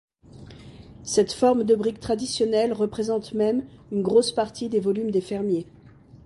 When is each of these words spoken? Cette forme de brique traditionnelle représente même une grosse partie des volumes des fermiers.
Cette 1.03 1.31
forme 1.31 1.63
de 1.63 1.75
brique 1.75 1.99
traditionnelle 1.99 2.73
représente 2.73 3.33
même 3.33 3.67
une 3.91 4.01
grosse 4.01 4.31
partie 4.31 4.67
des 4.67 4.79
volumes 4.79 5.11
des 5.11 5.21
fermiers. 5.21 5.67